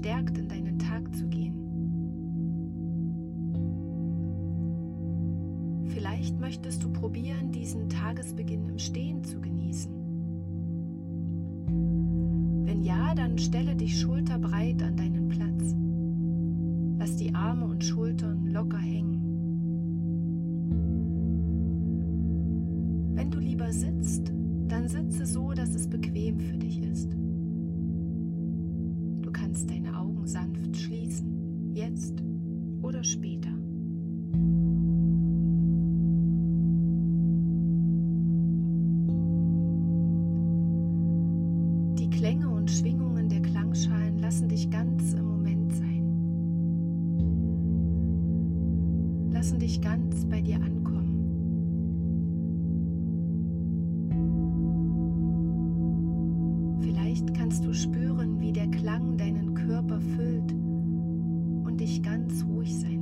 gestärkt 0.00 0.38
in 0.38 0.48
deinen 0.48 0.78
Tag 0.78 1.14
zu 1.14 1.28
gehen. 1.28 1.54
Vielleicht 5.88 6.40
möchtest 6.40 6.82
du 6.82 6.90
probieren, 6.90 7.52
diesen 7.52 7.90
Tagesbeginn 7.90 8.66
im 8.70 8.78
Stehen 8.78 9.22
zu 9.24 9.40
genießen. 9.40 9.92
Wenn 12.64 12.82
ja, 12.82 13.14
dann 13.14 13.36
stelle 13.36 13.76
dich 13.76 14.00
schulterbreit 14.00 14.82
an 14.82 14.96
deinen 14.96 15.28
Platz. 15.28 15.74
Lass 16.98 17.16
die 17.16 17.34
Arme 17.34 17.66
und 17.66 17.84
Schultern 17.84 18.46
locker 18.46 18.78
hängen. 18.78 19.20
Wenn 23.16 23.30
du 23.30 23.38
lieber 23.38 23.70
sitzt, 23.70 24.32
dann 24.68 24.88
sitze 24.88 25.26
so, 25.26 25.52
dass 25.52 25.74
es 25.74 25.90
bequem 25.90 26.40
für 26.40 26.56
dich 26.56 26.80
ist. 26.80 26.89
Vielleicht 57.10 57.34
kannst 57.34 57.64
du 57.64 57.74
spüren, 57.74 58.40
wie 58.40 58.52
der 58.52 58.68
Klang 58.68 59.18
deinen 59.18 59.52
Körper 59.54 60.00
füllt 60.00 60.52
und 60.52 61.80
dich 61.80 62.04
ganz 62.04 62.44
ruhig 62.44 62.72
sein 62.78 62.99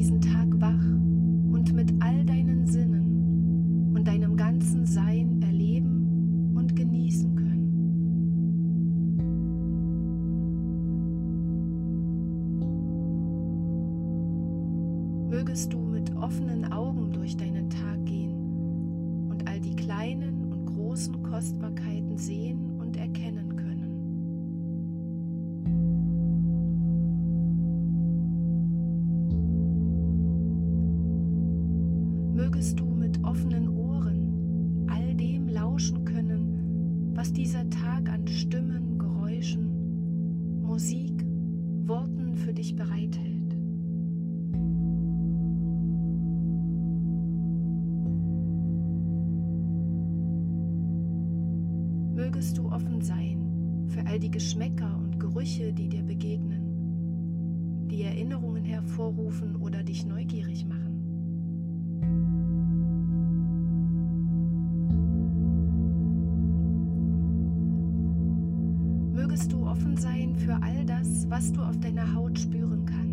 diesen 0.00 0.22
Tag 0.22 0.48
wach 0.62 0.82
und 1.52 1.74
mit 1.74 1.92
all 2.00 2.24
deinen 2.24 2.66
Sinnen 2.66 3.92
und 3.94 4.08
deinem 4.08 4.34
ganzen 4.34 4.86
Sein 4.86 5.42
erleben 5.42 6.54
und 6.56 6.74
genießen 6.74 7.36
können. 7.36 7.50
mögest 15.28 15.72
du 15.72 15.78
mit 15.78 16.16
offenen 16.16 16.72
Augen 16.72 17.12
durch 17.12 17.36
deinen 17.36 17.68
Tag 17.68 18.04
gehen 18.06 19.28
und 19.28 19.46
all 19.46 19.60
die 19.60 19.76
kleinen 19.76 20.50
und 20.50 20.66
großen 20.66 21.22
Kostbarkeiten 21.22 22.16
sehen 22.16 22.80
und 22.80 22.96
erkennen 22.96 23.39
was 37.20 37.34
dieser 37.34 37.68
Tag 37.68 38.08
an 38.08 38.26
Stimmen, 38.26 38.98
Geräuschen, 38.98 40.62
Musik, 40.62 41.22
Worten 41.86 42.34
für 42.34 42.54
dich 42.54 42.74
bereithält. 42.74 43.56
mögest 52.14 52.56
du 52.56 52.70
offen 52.70 53.02
sein 53.02 53.86
für 53.88 54.06
all 54.06 54.18
die 54.18 54.30
Geschmäcker 54.30 54.96
und 54.96 55.18
Gerüche, 55.20 55.74
die 55.74 55.88
dir 55.88 56.02
begegnen, 56.02 57.88
die 57.90 58.02
Erinnerungen 58.02 58.64
hervorrufen 58.64 59.56
oder 59.56 59.82
dich 59.82 60.06
neugierig 60.06 60.64
machen. 60.64 60.99
Was 71.30 71.52
du 71.52 71.62
auf 71.62 71.78
deiner 71.78 72.12
Haut 72.12 72.38
spüren 72.38 72.84
kannst. 72.86 73.09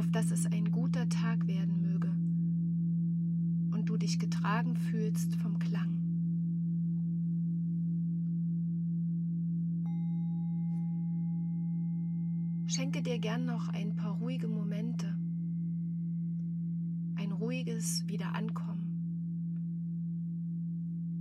auf 0.00 0.10
dass 0.10 0.30
es 0.30 0.46
ein 0.46 0.70
guter 0.70 1.10
Tag 1.10 1.46
werden 1.46 1.82
möge 1.82 2.08
und 3.76 3.90
du 3.90 3.98
dich 3.98 4.18
getragen 4.18 4.74
fühlst 4.74 5.36
vom 5.36 5.58
Klang. 5.58 5.94
Schenke 12.66 13.02
dir 13.02 13.18
gern 13.18 13.44
noch 13.44 13.68
ein 13.68 13.94
paar 13.94 14.14
ruhige 14.14 14.48
Momente, 14.48 15.18
ein 17.16 17.32
ruhiges 17.32 18.08
Wiederankommen 18.08 18.86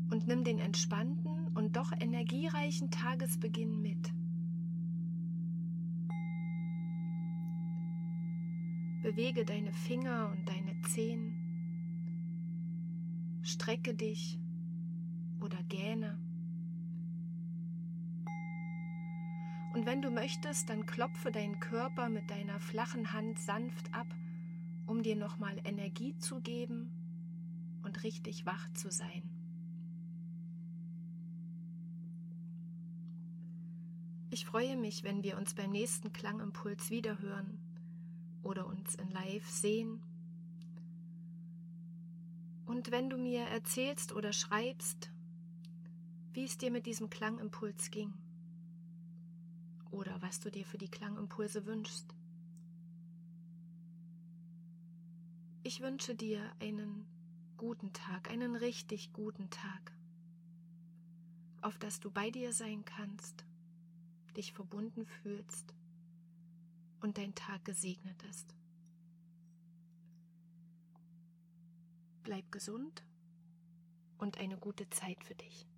und 0.09 0.25
nimm 0.25 0.45
den 0.45 0.57
entspannten 0.57 1.49
und 1.53 1.75
doch 1.75 1.91
energiereichen 1.99 2.89
Tagesbeginn 2.89 3.81
mit. 3.81 4.13
Bewege 9.09 9.43
deine 9.43 9.73
Finger 9.73 10.29
und 10.29 10.47
deine 10.47 10.79
Zehen. 10.83 11.33
Strecke 13.41 13.95
dich 13.95 14.37
oder 15.41 15.57
gähne. 15.63 16.19
Und 19.73 19.87
wenn 19.87 20.03
du 20.03 20.11
möchtest, 20.11 20.69
dann 20.69 20.85
klopfe 20.85 21.31
deinen 21.31 21.59
Körper 21.59 22.07
mit 22.07 22.29
deiner 22.29 22.59
flachen 22.59 23.11
Hand 23.11 23.39
sanft 23.39 23.91
ab, 23.95 24.05
um 24.85 25.01
dir 25.01 25.15
nochmal 25.15 25.57
Energie 25.63 26.15
zu 26.19 26.39
geben 26.41 26.91
und 27.81 28.03
richtig 28.03 28.45
wach 28.45 28.71
zu 28.73 28.91
sein. 28.91 29.23
Ich 34.29 34.45
freue 34.45 34.77
mich, 34.77 35.03
wenn 35.03 35.23
wir 35.23 35.35
uns 35.39 35.55
beim 35.55 35.71
nächsten 35.71 36.13
Klangimpuls 36.13 36.91
wiederhören 36.91 37.68
oder 38.43 38.65
uns 38.67 38.95
in 38.95 39.09
Live 39.11 39.49
sehen. 39.49 40.01
Und 42.65 42.91
wenn 42.91 43.09
du 43.09 43.17
mir 43.17 43.41
erzählst 43.41 44.13
oder 44.13 44.31
schreibst, 44.31 45.11
wie 46.33 46.43
es 46.43 46.57
dir 46.57 46.71
mit 46.71 46.85
diesem 46.85 47.09
Klangimpuls 47.09 47.89
ging 47.89 48.13
oder 49.91 50.21
was 50.21 50.39
du 50.39 50.51
dir 50.51 50.65
für 50.65 50.77
die 50.77 50.87
Klangimpulse 50.87 51.65
wünschst. 51.65 52.13
Ich 55.63 55.81
wünsche 55.81 56.15
dir 56.15 56.41
einen 56.59 57.05
guten 57.57 57.91
Tag, 57.91 58.29
einen 58.29 58.55
richtig 58.55 59.11
guten 59.13 59.49
Tag, 59.49 59.91
auf 61.61 61.77
dass 61.77 61.99
du 61.99 62.11
bei 62.11 62.29
dir 62.29 62.53
sein 62.53 62.85
kannst, 62.85 63.43
dich 64.37 64.53
verbunden 64.53 65.05
fühlst 65.05 65.73
und 67.01 67.17
dein 67.17 67.35
Tag 67.35 67.63
gesegnet 67.65 68.21
ist. 68.23 68.55
Bleib 72.23 72.51
gesund 72.51 73.03
und 74.17 74.37
eine 74.37 74.57
gute 74.57 74.89
Zeit 74.89 75.23
für 75.23 75.35
dich. 75.35 75.68